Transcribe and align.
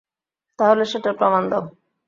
তাহলে 0.59 0.83
সেটার 0.91 1.13
প্রমাণ 1.19 1.43
দাও। 1.51 1.63